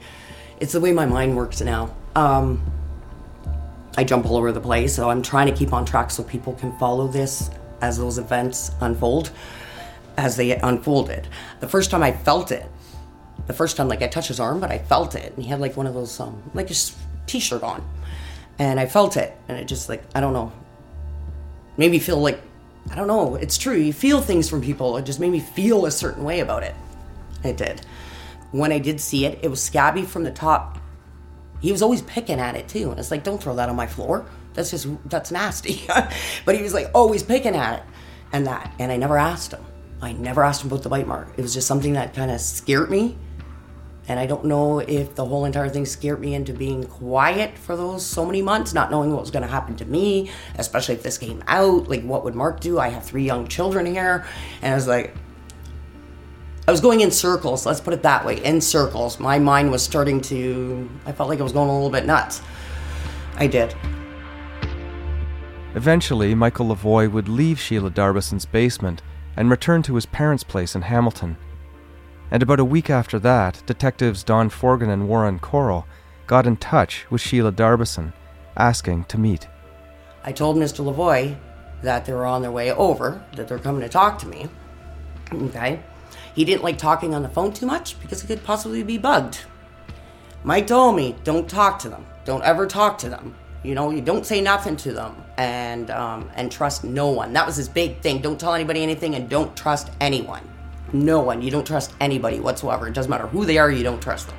[0.59, 1.95] It's the way my mind works now.
[2.15, 2.63] Um,
[3.97, 6.53] I jump all over the place, so I'm trying to keep on track so people
[6.53, 7.49] can follow this
[7.81, 9.31] as those events unfold,
[10.17, 11.27] as they unfolded.
[11.59, 12.65] The first time I felt it,
[13.45, 15.59] the first time like I touched his arm, but I felt it, and he had
[15.59, 16.75] like one of those um like a
[17.27, 17.87] t-shirt on,
[18.57, 20.51] and I felt it, and it just like I don't know,
[21.77, 22.41] made me feel like
[22.89, 23.35] I don't know.
[23.35, 23.75] It's true.
[23.75, 24.97] You feel things from people.
[24.97, 26.75] It just made me feel a certain way about it.
[27.43, 27.81] It did.
[28.51, 30.79] When I did see it, it was scabby from the top.
[31.59, 33.87] He was always picking at it too, and it's like, don't throw that on my
[33.87, 34.25] floor.
[34.53, 35.81] That's just that's nasty.
[36.45, 37.85] but he was like always picking at it,
[38.31, 38.73] and that.
[38.79, 39.65] And I never asked him.
[40.01, 41.29] I never asked him about the bite mark.
[41.37, 43.17] It was just something that kind of scared me.
[44.07, 47.77] And I don't know if the whole entire thing scared me into being quiet for
[47.77, 51.03] those so many months, not knowing what was going to happen to me, especially if
[51.03, 51.87] this came out.
[51.87, 52.79] Like, what would Mark do?
[52.79, 54.25] I have three young children here.
[54.61, 55.15] And I was like,
[56.67, 59.19] I was going in circles, let's put it that way, in circles.
[59.19, 62.41] My mind was starting to, I felt like I was going a little bit nuts.
[63.35, 63.75] I did.
[65.75, 69.01] Eventually, Michael Lavoie would leave Sheila Darbyson's basement
[69.35, 71.35] and return to his parents' place in Hamilton.
[72.31, 75.85] And about a week after that, detectives Don Forgan and Warren Coral
[76.27, 78.13] got in touch with Sheila Darbyson,
[78.57, 79.47] asking to meet.
[80.23, 80.83] I told Mr.
[80.83, 81.37] Lavoie
[81.81, 84.47] that they were on their way over, that they're coming to talk to me.
[85.31, 85.81] Okay.
[86.33, 89.41] He didn't like talking on the phone too much because he could possibly be bugged.
[90.43, 92.05] Mike told me, don't talk to them.
[92.25, 93.35] Don't ever talk to them.
[93.63, 97.31] You know, you don't say nothing to them and um, and trust no one.
[97.33, 98.21] That was his big thing.
[98.21, 100.41] Don't tell anybody anything and don't trust anyone.
[100.93, 101.41] No one.
[101.41, 102.87] You don't trust anybody whatsoever.
[102.87, 104.37] It doesn't matter who they are, you don't trust them.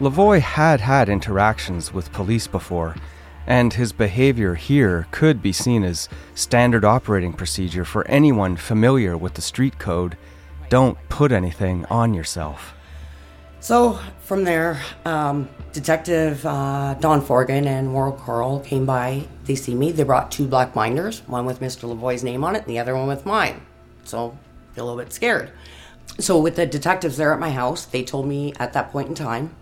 [0.00, 2.94] Lavoie had had interactions with police before,
[3.46, 9.34] and his behavior here could be seen as standard operating procedure for anyone familiar with
[9.34, 10.16] the street code.
[10.68, 12.74] Don't put anything on yourself.
[13.60, 19.26] So from there, um, Detective uh, Don Forgan and Warren Coral came by.
[19.44, 19.90] They see me.
[19.90, 21.88] They brought two black binders, one with Mr.
[21.88, 23.60] Lavoie's name on it, and the other one with mine.
[24.04, 24.38] So
[24.78, 25.50] a little bit scared.
[26.18, 29.14] So with the detectives there at my house, they told me at that point in
[29.14, 29.54] time,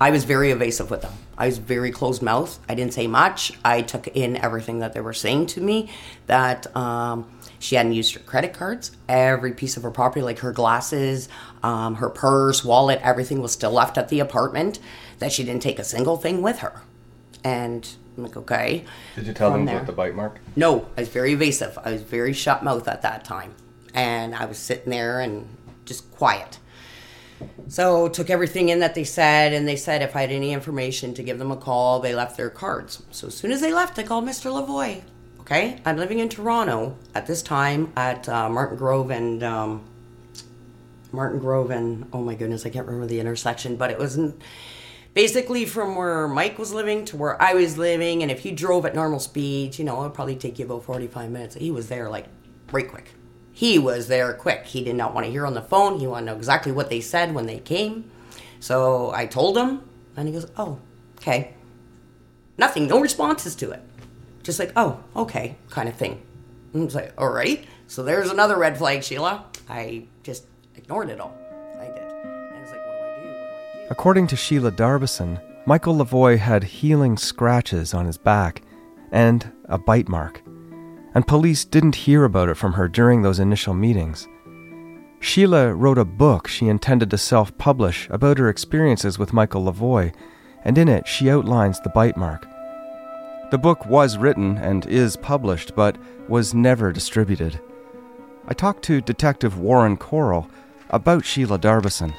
[0.00, 1.12] I was very evasive with them.
[1.38, 2.58] I was very closed mouth.
[2.68, 3.52] I didn't say much.
[3.64, 5.90] I took in everything that they were saying to me.
[6.26, 8.90] That um, she hadn't used her credit cards.
[9.08, 11.28] Every piece of her property, like her glasses,
[11.62, 14.80] um, her purse, wallet, everything was still left at the apartment.
[15.20, 16.82] That she didn't take a single thing with her.
[17.44, 18.84] And I'm like, okay.
[19.14, 20.40] Did you tell From them there- about the bite mark?
[20.56, 21.78] No, I was very evasive.
[21.84, 23.54] I was very shut mouth at that time.
[23.94, 25.48] And I was sitting there and
[25.84, 26.58] just quiet.
[27.68, 31.14] So took everything in that they said, and they said if I had any information
[31.14, 33.02] to give them a call, they left their cards.
[33.10, 34.50] So as soon as they left, I called Mr.
[34.52, 35.02] Lavoie.
[35.40, 39.82] Okay, I'm living in Toronto at this time at uh, Martin Grove and um,
[41.10, 44.40] Martin Grove and oh my goodness, I can't remember the intersection, but it wasn't
[45.14, 48.22] basically from where Mike was living to where I was living.
[48.22, 51.30] And if you drove at normal speed, you know, it'd probably take you about 45
[51.30, 51.54] minutes.
[51.56, 52.26] He was there like
[52.70, 53.12] right quick.
[53.52, 54.66] He was there quick.
[54.66, 56.00] He did not want to hear on the phone.
[56.00, 58.10] He wanted to know exactly what they said when they came.
[58.60, 59.82] So I told him,
[60.16, 60.78] and he goes, Oh,
[61.18, 61.54] okay.
[62.56, 63.82] Nothing, no responses to it.
[64.42, 66.22] Just like, Oh, okay, kind of thing.
[66.72, 67.64] And I was like, All right.
[67.86, 69.44] So there's another red flag, Sheila.
[69.68, 71.36] I just ignored it all.
[71.78, 71.98] I did.
[71.98, 73.28] And it's like, What do I do?
[73.28, 73.86] What do I do?
[73.90, 78.62] According to Sheila Darbyson, Michael Lavoie had healing scratches on his back
[79.12, 80.41] and a bite mark,
[81.14, 84.28] and police didn't hear about it from her during those initial meetings.
[85.20, 90.12] Sheila wrote a book she intended to self publish about her experiences with Michael Lavoie,
[90.64, 92.46] and in it she outlines the bite mark.
[93.52, 95.96] The book was written and is published, but
[96.28, 97.60] was never distributed.
[98.48, 100.48] I talked to Detective Warren Coral
[100.90, 102.14] about Sheila Darbyson.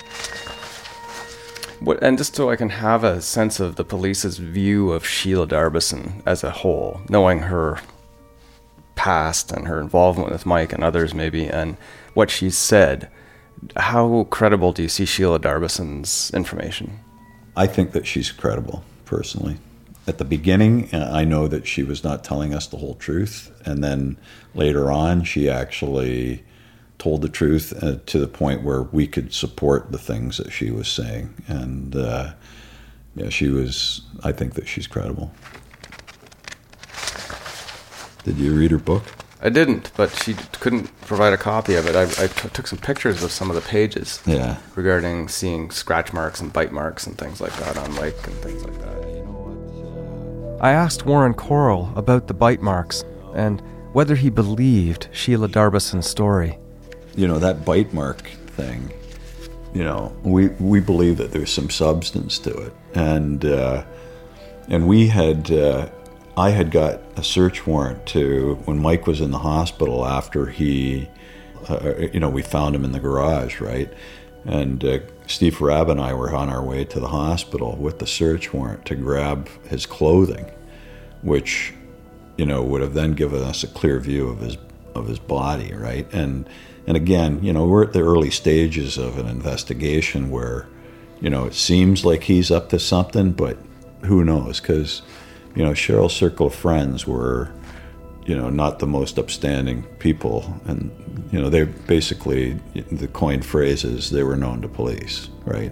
[1.82, 5.48] What, and just so I can have a sense of the police's view of Sheila
[5.48, 7.80] Darbyson as a whole, knowing her
[8.96, 11.78] past and her involvement with Mike and others, maybe, and
[12.14, 13.10] what she said,
[13.78, 17.00] how credible do you see Sheila Darbyson's information?
[17.56, 19.58] I think that she's credible, personally.
[20.06, 23.52] At the beginning, uh, I know that she was not telling us the whole truth.
[23.66, 24.18] And then
[24.54, 26.44] later on, she actually
[27.00, 30.72] told the truth uh, to the point where we could support the things that she
[30.72, 31.34] was saying.
[31.48, 32.34] And uh,
[33.16, 35.32] yeah, she was, I think that she's credible.
[38.24, 39.04] Did you read her book?
[39.42, 41.96] I didn't, but she couldn't provide a copy of it.
[41.96, 44.58] I, I t- took some pictures of some of the pages Yeah.
[44.76, 48.64] regarding seeing scratch marks and bite marks and things like that on Mike and things
[48.64, 48.94] like that.
[50.62, 53.04] I asked Warren Coral about the bite marks
[53.36, 56.58] and whether he believed Sheila Darbyson's story.
[57.16, 58.22] You know, that bite mark
[58.56, 58.94] thing,
[59.74, 62.74] you know, we, we believe that there's some substance to it.
[62.96, 63.84] And, uh,
[64.70, 65.90] and we had, uh,
[66.36, 71.08] I had got a search warrant to when Mike was in the hospital after he,
[71.70, 73.92] uh, you know, we found him in the garage, right?
[74.46, 78.08] And uh, Steve Rabb and I were on our way to the hospital with the
[78.08, 80.50] search warrant to grab his clothing,
[81.22, 81.74] which,
[82.38, 84.58] you know, would have then given us a clear view of his
[84.96, 86.12] of his body, right?
[86.14, 86.50] And
[86.88, 90.68] and again, you know, we're at the early stages of an investigation where,
[91.22, 93.58] you know, it seems like he's up to something, but
[94.04, 94.60] who knows?
[94.60, 95.02] Because,
[95.56, 97.52] you know, Sheryl's circle of friends were,
[98.26, 100.92] you know, not the most upstanding people, and
[101.32, 102.54] you know, they basically
[102.92, 105.72] the coined phrases they were known to police, right?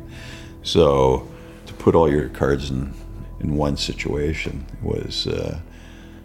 [0.63, 1.27] So
[1.65, 2.93] to put all your cards in
[3.39, 5.27] in one situation was.
[5.27, 5.59] Uh,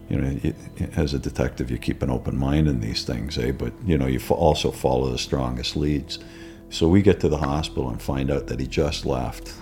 [0.08, 0.52] you know,
[0.94, 3.50] as a detective, you keep an open mind in these things, eh?
[3.50, 6.20] But you know, you also follow the strongest leads.
[6.70, 9.52] So we get to the hospital and find out that he just left,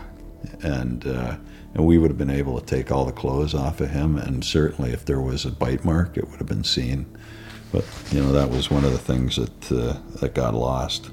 [0.63, 1.37] and uh,
[1.75, 4.45] and we would have been able to take all the clothes off of him, and
[4.45, 7.07] certainly if there was a bite mark, it would have been seen.
[7.73, 11.11] But you know, that was one of the things that uh, that got lost.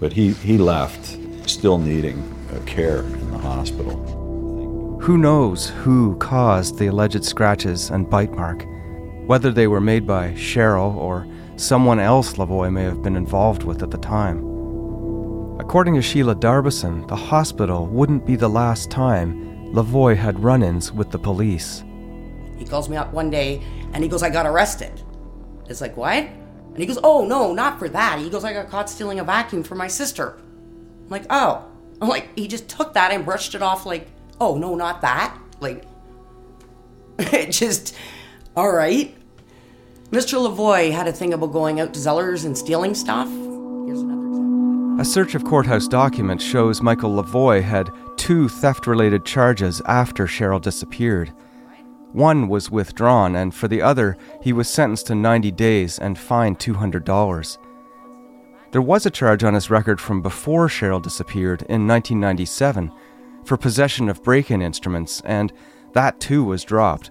[0.00, 1.16] But he he left,
[1.48, 2.18] still needing
[2.52, 4.98] uh, care in the hospital.
[5.02, 8.66] Who knows who caused the alleged scratches and bite mark?
[9.26, 13.82] Whether they were made by Sheryl or someone else Lavoie may have been involved with
[13.82, 14.38] at the time.
[15.60, 20.92] According to Sheila Darbyson, the hospital wouldn't be the last time Lavoie had run ins
[20.92, 21.84] with the police.
[22.58, 25.02] He calls me up one day and he goes, I got arrested.
[25.68, 26.24] It's like, what?
[26.24, 28.18] And he goes, oh, no, not for that.
[28.18, 30.36] He goes, I got caught stealing a vacuum for my sister.
[31.04, 31.64] I'm like, oh.
[32.02, 34.08] I'm like, he just took that and brushed it off like,
[34.40, 35.38] oh, no, not that.
[35.60, 35.84] Like,
[37.18, 37.94] it just,
[38.56, 39.16] all right.
[40.10, 40.38] Mr.
[40.38, 43.28] Lavoie had a thing about going out to Zellers and stealing stuff.
[45.00, 50.60] A search of courthouse documents shows Michael Lavoie had two theft related charges after Sheryl
[50.60, 51.32] disappeared.
[52.12, 56.58] One was withdrawn, and for the other, he was sentenced to 90 days and fined
[56.58, 57.56] $200.
[58.72, 62.92] There was a charge on his record from before Sheryl disappeared in 1997
[63.46, 65.50] for possession of break in instruments, and
[65.94, 67.10] that too was dropped.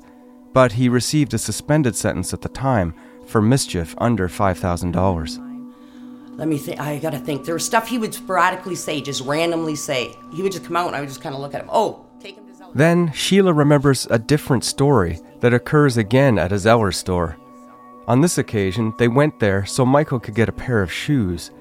[0.54, 2.94] But he received a suspended sentence at the time
[3.26, 5.49] for mischief under $5,000.
[6.40, 6.80] Let me think.
[6.80, 7.44] I gotta think.
[7.44, 10.16] There was stuff he would sporadically say, just randomly say.
[10.34, 11.70] He would just come out and I would just kind of look at him.
[11.70, 12.74] Oh, take him to Zellers.
[12.74, 17.36] Then Sheila remembers a different story that occurs again at a Zeller store.
[18.08, 21.52] On this occasion, they went there so Michael could get a pair of shoes.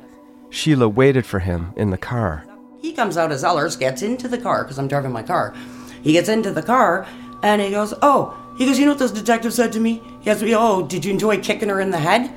[0.48, 2.46] Sheila waited for him in the car.
[2.80, 5.56] He comes out of Zellers, gets into the car because I'm driving my car.
[6.02, 7.04] He gets into the car
[7.42, 10.00] and he goes, "Oh," he goes, "You know what this detective said to me?
[10.20, 12.30] He asked me, "Oh, did you enjoy kicking her in the head?"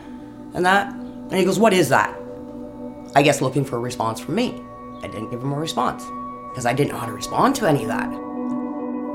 [0.56, 2.18] And that, and he goes, "What is that?"
[3.16, 4.64] I guess looking for a response from me.
[5.04, 6.06] I didn't give him a response
[6.50, 8.10] because I didn't know how to respond to any of that.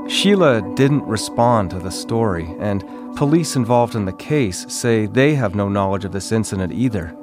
[0.09, 2.83] Sheila didn't respond to the story, and
[3.17, 7.15] police involved in the case say they have no knowledge of this incident either.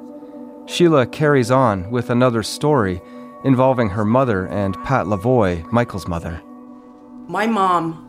[0.67, 3.01] Sheila carries on with another story
[3.43, 6.41] involving her mother and Pat Lavoie, Michael's mother.
[7.27, 8.01] My mom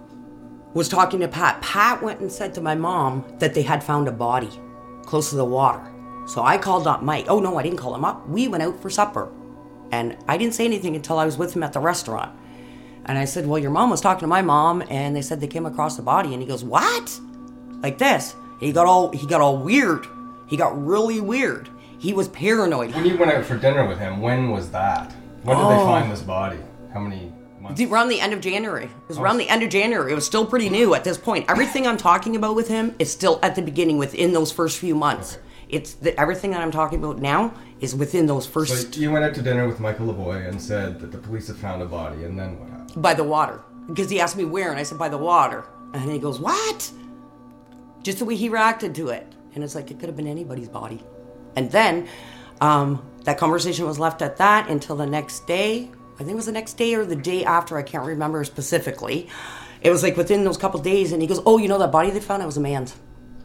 [0.75, 1.63] was talking to Pat.
[1.63, 4.51] Pat went and said to my mom that they had found a body
[5.05, 5.91] close to the water.
[6.27, 7.27] So I called up Mike.
[7.29, 8.29] Oh, no, I didn't call him up.
[8.29, 9.31] We went out for supper.
[9.93, 12.37] And I didn't say anything until I was with him at the restaurant.
[13.05, 15.47] And I said, Well, your mom was talking to my mom, and they said they
[15.47, 16.33] came across the body.
[16.33, 17.21] And he goes, What?
[17.83, 18.35] Like this.
[18.59, 20.07] he got all he got all weird.
[20.49, 21.69] He got really weird.
[21.99, 22.93] He was paranoid.
[22.95, 25.13] When you went out for dinner with him, when was that?
[25.45, 25.87] When did they Oh.
[25.87, 26.59] find this body?
[26.93, 27.81] How many months?
[27.81, 28.85] Around the end of January.
[28.85, 29.23] It was oh.
[29.23, 30.11] around the end of January.
[30.11, 31.47] It was still pretty new at this point.
[31.49, 34.97] Everything I'm talking about with him is still at the beginning, within those first few
[34.97, 35.39] months.
[35.69, 39.25] It's the, everything that I'm talking about now is within those first So you went
[39.25, 42.25] out to dinner with Michael Lavoie and said that the police had found a body,
[42.25, 43.03] and then what happened?
[43.03, 46.11] by the water because he asked me where, and I said by the water, and
[46.11, 46.91] he goes, "What?"
[48.03, 50.69] Just the way he reacted to it, and it's like it could have been anybody's
[50.69, 51.03] body.
[51.57, 52.09] And then
[52.61, 55.91] um, that conversation was left at that until the next day.
[56.15, 57.77] I think it was the next day or the day after.
[57.77, 59.29] I can't remember specifically.
[59.83, 62.11] It was like within those couple days, and he goes, "Oh, you know that body
[62.11, 62.43] they found?
[62.43, 62.97] It was a man's."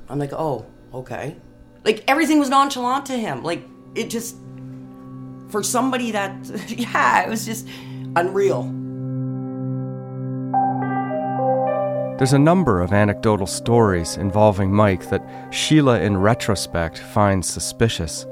[0.10, 1.36] I'm like, "Oh, okay."
[1.84, 3.44] Like everything was nonchalant to him.
[3.44, 3.63] Like
[3.96, 4.36] it just
[5.50, 6.34] for somebody that
[6.70, 7.67] yeah, it was just
[8.15, 8.63] unreal.
[12.17, 18.28] There's a number of anecdotal stories involving Mike that Sheila, in retrospect, finds suspicious.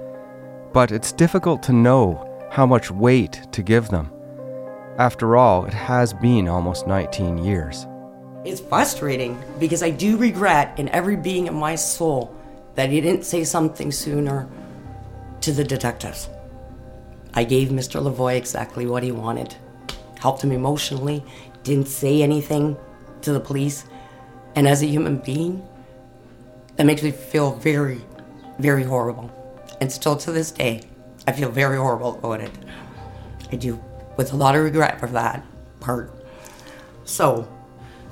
[0.73, 4.12] But it's difficult to know how much weight to give them.
[4.99, 7.88] After all, it has been almost 19 years.
[8.45, 12.35] It's frustrating because I do regret in every being in my soul
[12.79, 14.47] that he didn't say something sooner
[15.41, 16.29] to the detectives.
[17.33, 18.01] I gave Mr.
[18.01, 19.53] Lavoie exactly what he wanted.
[20.17, 21.21] Helped him emotionally,
[21.63, 22.77] didn't say anything
[23.23, 23.83] to the police.
[24.55, 25.61] And as a human being,
[26.77, 27.99] that makes me feel very,
[28.59, 29.29] very horrible.
[29.81, 30.83] And still to this day,
[31.27, 32.51] I feel very horrible about it.
[33.51, 33.77] I do,
[34.15, 35.45] with a lot of regret for that
[35.81, 36.13] part.
[37.03, 37.45] So,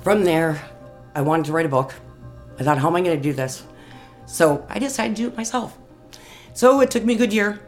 [0.02, 0.62] from there,
[1.14, 1.94] I wanted to write a book.
[2.58, 3.62] I thought, how am I going to do this?
[4.28, 5.76] So I decided to do it myself.
[6.52, 7.60] So it took me a good year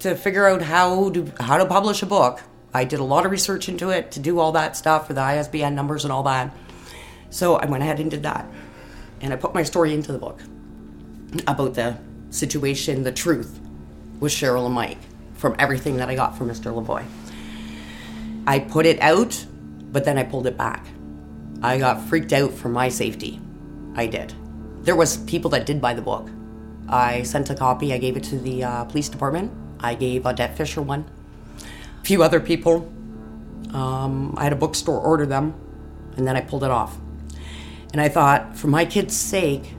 [0.00, 2.40] to figure out how to how to publish a book.
[2.72, 5.20] I did a lot of research into it to do all that stuff for the
[5.20, 6.52] ISBN numbers and all that.
[7.28, 8.46] So I went ahead and did that,
[9.20, 10.40] and I put my story into the book
[11.46, 11.98] about the
[12.30, 13.60] situation, the truth,
[14.20, 14.98] with Sheryl and Mike
[15.34, 16.72] from everything that I got from Mr.
[16.72, 17.04] Lavoie.
[18.46, 19.44] I put it out,
[19.92, 20.86] but then I pulled it back.
[21.62, 23.38] I got freaked out for my safety.
[23.94, 24.34] I did.
[24.82, 26.28] There was people that did buy the book.
[26.88, 27.92] I sent a copy.
[27.92, 29.52] I gave it to the uh, police department.
[29.78, 31.04] I gave Odette Fisher one.
[32.00, 32.90] A few other people.
[33.74, 35.54] Um, I had a bookstore order them,
[36.16, 36.96] and then I pulled it off.
[37.92, 39.74] And I thought, for my kids' sake,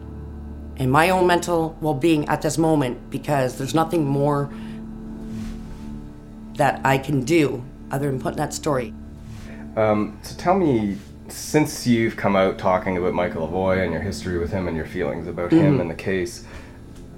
[0.78, 4.50] and my own mental well-being at this moment, because there's nothing more
[6.56, 8.94] that I can do other than putting that story.
[9.76, 10.98] Um, so tell me,
[11.32, 14.86] since you've come out talking about Michael Lavoie and your history with him and your
[14.86, 15.82] feelings about him Mhm.
[15.82, 16.44] and the case,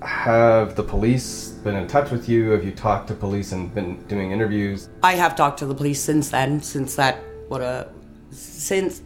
[0.02, 2.50] have the police been in touch with you?
[2.52, 4.90] Have you talked to police and been doing interviews?
[5.02, 7.88] I have talked to the police since then, since that what a
[8.32, 9.02] since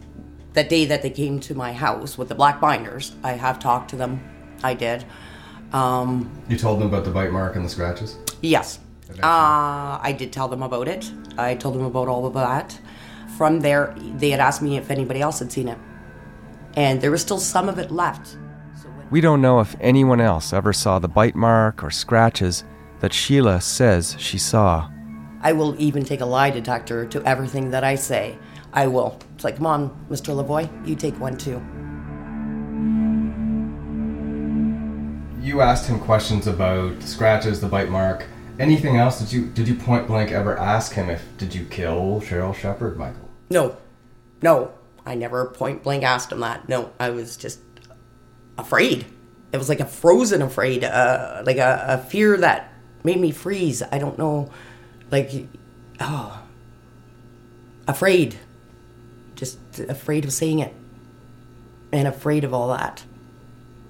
[0.53, 3.11] that day that they came to my house with the black binders.
[3.23, 4.21] I have talked to them.
[4.63, 5.03] I did.
[5.73, 8.15] Um, You told them about the bite mark and the scratches?
[8.41, 8.79] yes,
[9.21, 11.11] uh, I did tell them about it.
[11.37, 12.79] I told them about all of that.
[13.37, 15.77] From there, they had asked me if anybody else had seen it,
[16.75, 18.35] and there was still some of it left.
[19.11, 22.63] We don't know if anyone else ever saw the bite mark or scratches
[22.99, 24.89] that Sheila says she saw.
[25.41, 28.39] I will even take a lie detector to everything that I say.
[28.73, 29.19] I will.
[29.35, 30.35] It's like, come on, Mr.
[30.35, 31.61] Lavoie, you take one too.
[35.45, 38.25] You asked him questions about the scratches, the bite mark,
[38.59, 39.19] anything else?
[39.19, 42.97] Did you did you point blank ever ask him if did you kill Sheryl Sheppard,
[42.97, 43.26] Michael?
[43.49, 43.77] No,
[44.41, 44.71] no,
[45.05, 46.67] I never point blank asked him that.
[46.67, 47.59] No, I was just
[48.57, 49.05] afraid.
[49.51, 52.73] It was like a frozen afraid, uh, like a, a fear that
[53.03, 53.81] made me freeze.
[53.91, 54.49] I don't know,
[55.11, 55.31] like,
[55.99, 56.43] oh,
[57.87, 58.35] afraid.
[59.35, 60.73] Just afraid of saying it
[61.91, 63.03] and afraid of all that.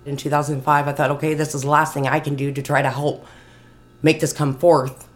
[0.06, 2.82] In 2005, I thought, okay, this is the last thing I can do to try
[2.82, 3.26] to help
[4.02, 5.08] make this come forth.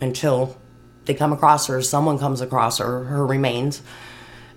[0.00, 0.56] until
[1.04, 3.82] they come across her, someone comes across her, her remains,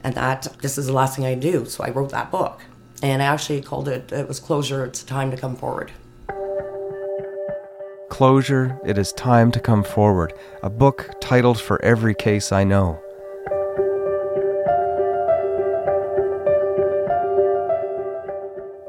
[0.03, 1.65] and that this is the last thing I do.
[1.65, 2.61] So I wrote that book.
[3.01, 5.91] And I actually called it, it was Closure, It's Time to Come Forward.
[8.09, 10.33] Closure, It is Time to Come Forward,
[10.63, 13.01] a book titled for every case I know.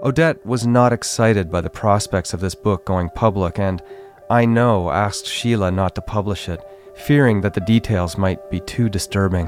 [0.05, 3.83] Odette was not excited by the prospects of this book going public, and
[4.31, 6.61] I know asked Sheila not to publish it,
[6.97, 9.47] fearing that the details might be too disturbing.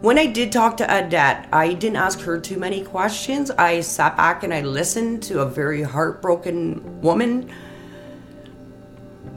[0.00, 3.52] When I did talk to Odette, I didn't ask her too many questions.
[3.52, 7.52] I sat back and I listened to a very heartbroken woman.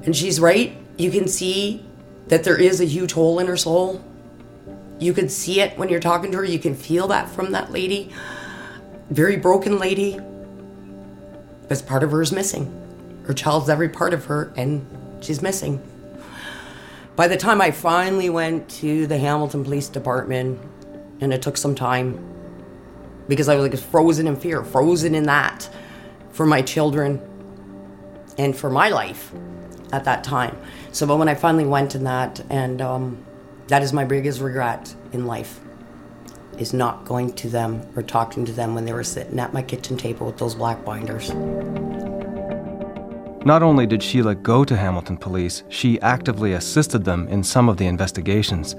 [0.03, 0.75] And she's right.
[0.97, 1.85] You can see
[2.27, 4.03] that there is a huge hole in her soul.
[4.97, 6.43] You can see it when you're talking to her.
[6.43, 8.11] You can feel that from that lady.
[9.11, 10.19] Very broken lady.
[11.61, 12.71] Because part of her is missing.
[13.27, 14.85] Her child's every part of her, and
[15.19, 15.81] she's missing.
[17.15, 20.59] By the time I finally went to the Hamilton Police Department,
[21.21, 22.19] and it took some time
[23.29, 25.69] because I was like frozen in fear, frozen in that
[26.31, 27.21] for my children
[28.37, 29.31] and for my life
[29.93, 30.57] at that time.
[30.91, 33.25] So, but when I finally went in that, and um,
[33.67, 35.61] that is my biggest regret in life,
[36.57, 39.61] is not going to them or talking to them when they were sitting at my
[39.61, 41.31] kitchen table with those black binders.
[43.45, 47.77] Not only did Sheila go to Hamilton Police, she actively assisted them in some of
[47.77, 48.75] the investigations.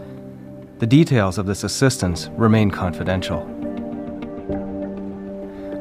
[0.80, 3.44] The details of this assistance remain confidential.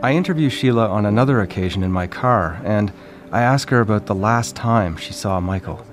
[0.03, 2.93] I interview Sheila on another occasion in my car, and
[3.31, 5.83] I ask her about the last time she saw Michael.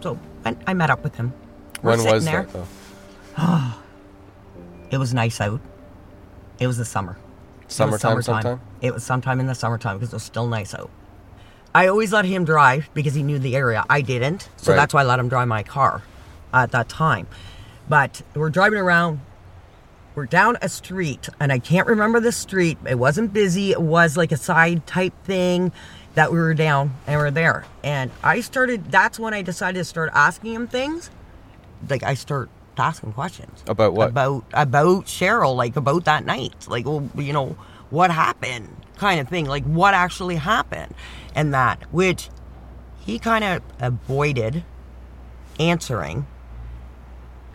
[0.00, 1.34] So I, I met up with him.
[1.82, 2.44] We're When sitting was there.
[2.44, 2.66] that,
[3.36, 3.74] though?
[4.90, 5.60] it was nice out.
[6.58, 7.18] It was the summer.
[7.60, 8.60] It was Summertime sometime?
[8.80, 10.90] It was sometime in the summertime because it was still nice out.
[11.74, 13.84] I always let him drive because he knew the area.
[13.88, 14.48] I didn't.
[14.56, 14.76] So Right.
[14.76, 16.02] that's why I let him drive my car
[16.52, 17.26] at that time.
[17.88, 19.20] But we're driving around.
[20.14, 22.76] We're down a street, and I can't remember the street.
[22.86, 23.70] It wasn't busy.
[23.72, 25.72] It was like a side type thing
[26.14, 27.64] that we were down and we're there.
[27.82, 31.08] And I started, that's when I decided to start asking him things.
[31.88, 34.08] Like, I start asking questions About what?
[34.10, 37.56] about about Sheryl, like about that night, like well, you know,
[37.90, 38.68] what happened,
[39.02, 40.94] kind of thing, like what actually happened,
[41.34, 42.30] and that which
[43.04, 44.62] he kind of avoided
[45.58, 46.24] answering,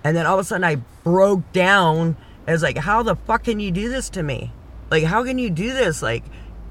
[0.03, 2.17] and then all of a sudden I broke down.
[2.47, 4.51] I was like, "How the fuck can you do this to me?
[4.91, 6.01] Like, how can you do this?
[6.01, 6.25] Like,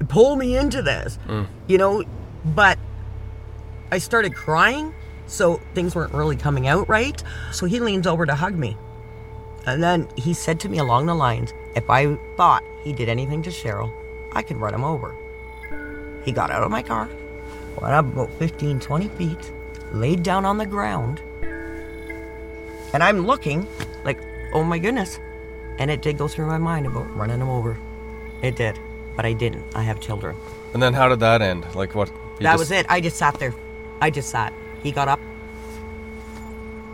[0.09, 1.47] pull me into this, mm.
[1.67, 2.03] you know?"
[2.45, 2.77] But
[3.91, 4.93] I started crying,
[5.25, 7.21] so things weren't really coming out right.
[7.51, 8.77] So he leans over to hug me.
[9.65, 13.41] And then he said to me along the lines, if I thought he did anything
[13.43, 13.91] to Sheryl,
[14.37, 15.15] I could run him over.
[16.23, 17.09] He got out of my car,
[17.81, 19.51] went up about 15, 20 feet,
[19.91, 21.19] laid down on the ground,
[22.93, 23.65] and I'm looking
[24.05, 24.19] like,
[24.53, 25.19] oh my goodness.
[25.79, 27.79] And it did go through my mind about running him over.
[28.43, 28.79] It did.
[29.15, 29.63] But I didn't.
[29.73, 30.35] I have children.
[30.73, 31.65] And then how did that end?
[31.73, 32.11] Like what?
[32.39, 32.85] that just- was it.
[32.89, 33.55] I just sat there.
[34.01, 34.53] I just sat.
[34.83, 35.19] He got up.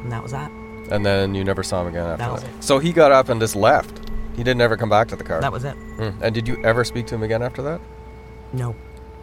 [0.04, 0.50] And that was that.
[0.92, 2.64] And then you never saw him again after That that.
[2.64, 4.00] So he got up and just left.
[4.36, 5.42] He didn't ever come back to the car.
[5.42, 5.74] That was it.
[5.74, 6.10] Hmm.
[6.22, 7.80] And did you ever speak to him again after that?
[8.52, 8.76] No.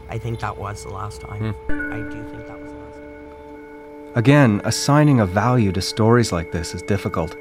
[0.08, 1.54] I think that was the last time.
[1.68, 4.12] I do think that was the last time.
[4.16, 7.36] Again, assigning a value to stories like this is difficult.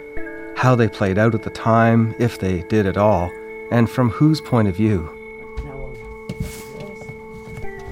[0.55, 3.31] How they played out at the time, if they did at all,
[3.71, 5.09] and from whose point of view.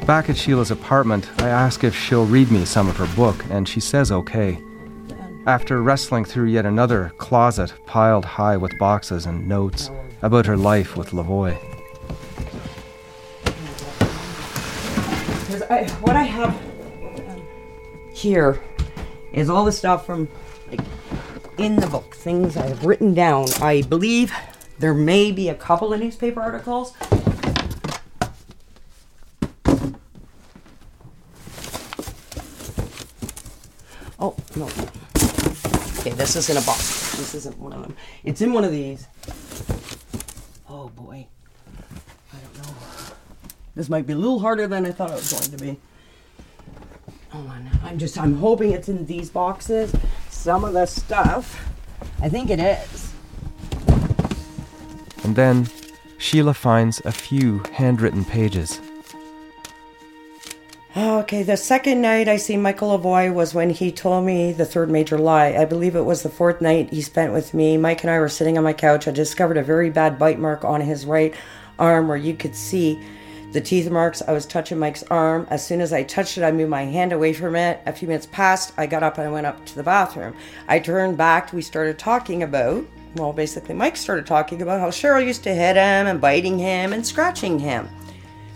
[0.06, 3.68] Back at Sheila's apartment, I ask if she'll read me some of her book, and
[3.68, 4.58] she says okay.
[5.48, 9.90] After wrestling through yet another closet piled high with boxes and notes
[10.22, 11.56] about her life with Lavoie.
[15.70, 16.50] I, what I have
[17.30, 17.42] um,
[18.14, 18.62] here
[19.32, 20.28] is all the stuff from
[20.70, 20.82] like
[21.58, 23.48] in the book, things I have written down.
[23.62, 24.34] I believe
[24.80, 26.94] there may be a couple of newspaper articles.
[34.20, 34.70] Oh no.
[36.08, 37.18] Okay, this is in a box.
[37.18, 37.94] This isn't one of them.
[38.24, 39.08] It's in one of these.
[40.70, 41.28] Oh boy.
[42.32, 42.74] I don't know.
[43.76, 45.78] This might be a little harder than I thought it was going to be.
[47.32, 47.70] Hold on.
[47.84, 49.94] I'm just I'm hoping it's in these boxes.
[50.30, 51.68] Some of the stuff.
[52.22, 53.12] I think it is.
[55.26, 55.68] And then
[56.20, 58.80] Sheila finds a few handwritten pages.
[61.00, 64.66] Oh, okay, the second night I see Michael Lavoie was when he told me the
[64.66, 65.50] third major lie.
[65.50, 67.78] I believe it was the fourth night he spent with me.
[67.78, 69.08] Mike and I were sitting on my couch.
[69.08, 71.36] I discovered a very bad bite mark on his right
[71.78, 73.00] arm where you could see
[73.52, 74.24] the teeth marks.
[74.28, 75.46] I was touching Mike's arm.
[75.52, 77.80] As soon as I touched it, I moved my hand away from it.
[77.86, 78.74] A few minutes passed.
[78.76, 80.34] I got up and I went up to the bathroom.
[80.68, 81.54] I turned back.
[81.54, 82.84] We started talking about,
[83.18, 86.92] well, basically, Mike started talking about how Sheryl used to hit him and biting him
[86.92, 87.88] and scratching him.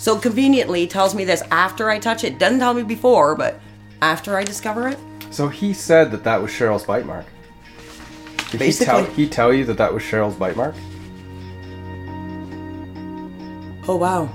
[0.01, 2.39] So conveniently tells me this after I touch it.
[2.39, 3.59] Doesn't tell me before, but
[4.01, 4.97] after I discover it.
[5.29, 7.27] So he said that that was Sheryl's bite mark.
[8.49, 9.01] Did Basically.
[9.01, 10.73] he tell, he tell you that that was Sheryl's bite mark?
[13.87, 14.27] Oh wow.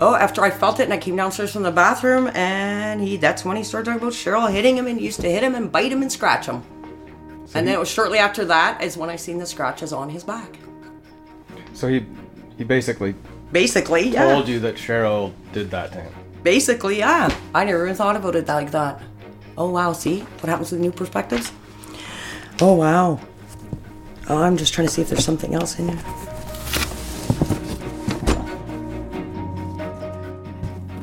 [0.00, 3.44] Oh, after I felt it and I came downstairs from the bathroom and he that's
[3.44, 5.92] when he started talking about Sheryl hitting him and used to hit him and bite
[5.92, 6.64] him and scratch him.
[7.54, 10.24] and then it was shortly after that is when I seen the scratches on his
[10.24, 10.58] back.
[11.72, 12.04] So he
[12.58, 13.14] he basically
[13.54, 14.34] Basically, yeah.
[14.34, 16.12] told you that Sheryl did that to him.
[16.42, 17.32] Basically, yeah.
[17.54, 19.00] I never even thought about it like that.
[19.56, 21.52] Oh wow, see what happens with new perspectives?
[22.60, 23.20] Oh wow.
[24.28, 26.04] Oh, I'm just trying to see if there's something else in here.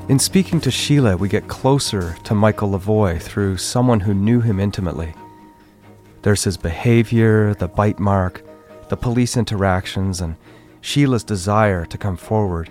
[0.10, 4.60] In speaking to Sheila, we get closer to Michael Lavoie through someone who knew him
[4.60, 5.14] intimately.
[6.24, 8.44] There's his behavior, the bite mark,
[8.90, 10.36] the police interactions, and
[10.82, 12.70] Sheila's desire to come forward,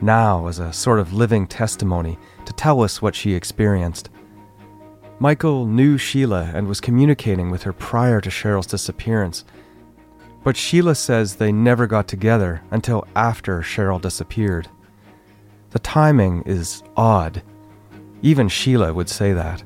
[0.00, 4.10] now as a sort of living testimony to tell us what she experienced.
[5.20, 9.44] Michael knew Sheila and was communicating with her prior to Sheryl's disappearance,
[10.42, 14.68] but Sheila says they never got together until after Sheryl disappeared.
[15.70, 17.42] The timing is odd.
[18.22, 19.62] Even Sheila would say that.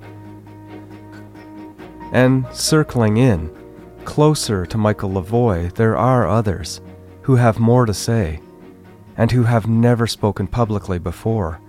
[2.13, 3.51] And circling in,
[4.05, 6.81] closer to Michael Lavoie, there are others
[7.29, 8.41] who have more to say
[9.19, 11.61] and who have never spoken publicly before,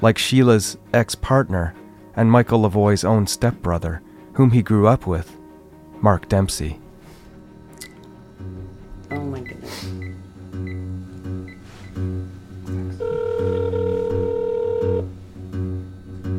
[0.00, 1.74] like Sheila's ex partner
[2.16, 4.00] and Michael Lavoie's own stepbrother,
[4.32, 5.36] whom he grew up with,
[6.00, 6.80] Mark Dempsey.
[9.10, 9.84] Oh my goodness.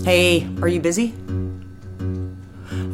[0.04, 1.14] Hey, are you busy?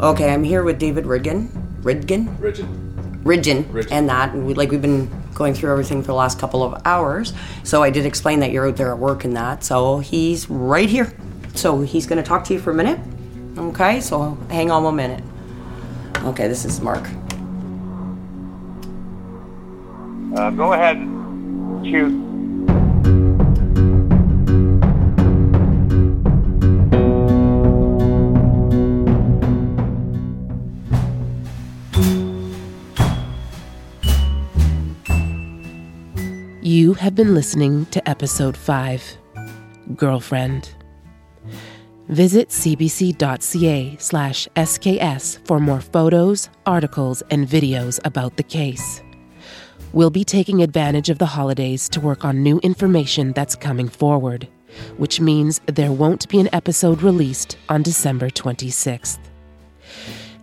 [0.02, 1.48] Okay, I'm here with David Ridgen.
[1.82, 2.36] Ridgen?
[2.40, 3.24] Ridgen.
[3.24, 3.64] Ridgen.
[3.64, 3.88] Ridgen.
[3.90, 6.82] And that, and we, like we've been going through everything for the last couple of
[6.86, 7.34] hours.
[7.64, 9.64] So I did explain that you're out there at work and that.
[9.64, 11.14] So he's right here.
[11.54, 13.00] So he's going to talk to you for a minute.
[13.58, 15.24] Okay, so hang on one minute.
[16.24, 17.08] Okay, this is Mark.
[20.36, 20.98] Uh, go ahead.
[21.86, 22.25] Shoot.
[37.16, 39.18] Have been listening to episode 5
[39.96, 40.76] Girlfriend.
[42.10, 49.02] Visit cbc.ca slash SKS for more photos, articles, and videos about the case.
[49.94, 54.50] We'll be taking advantage of the holidays to work on new information that's coming forward,
[54.98, 59.20] which means there won't be an episode released on December 26th.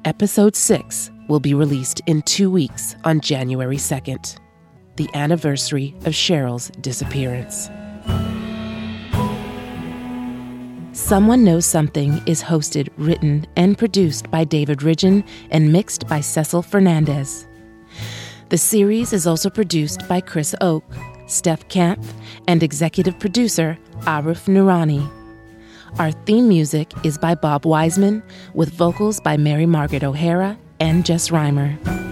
[0.06, 4.38] Episode 6 will be released in two weeks on January 2nd,
[4.96, 7.70] the anniversary of Sheryl's disappearance.
[10.92, 16.62] Someone Knows Something is hosted, written, and produced by David Ridgen and mixed by Cecil
[16.62, 17.46] Fernandez.
[18.50, 20.84] The series is also produced by Chris Oke,
[21.26, 22.04] Steph Camp,
[22.46, 25.10] and executive producer Arif Noorani.
[25.98, 28.22] Our theme music is by Bob Wiseman,
[28.52, 32.11] with vocals by Mary Margaret O'Hara and Jess Reimer.